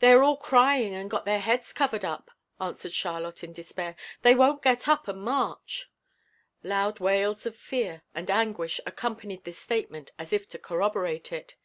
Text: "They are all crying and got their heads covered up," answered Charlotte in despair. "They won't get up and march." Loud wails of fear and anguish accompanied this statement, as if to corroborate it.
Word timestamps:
"They 0.00 0.12
are 0.12 0.22
all 0.22 0.36
crying 0.36 0.94
and 0.94 1.08
got 1.10 1.24
their 1.24 1.40
heads 1.40 1.72
covered 1.72 2.04
up," 2.04 2.30
answered 2.60 2.92
Charlotte 2.92 3.42
in 3.42 3.54
despair. 3.54 3.96
"They 4.20 4.34
won't 4.34 4.60
get 4.60 4.86
up 4.88 5.08
and 5.08 5.22
march." 5.22 5.90
Loud 6.62 7.00
wails 7.00 7.46
of 7.46 7.56
fear 7.56 8.02
and 8.14 8.30
anguish 8.30 8.78
accompanied 8.84 9.44
this 9.44 9.56
statement, 9.58 10.10
as 10.18 10.34
if 10.34 10.46
to 10.48 10.58
corroborate 10.58 11.32
it. 11.32 11.56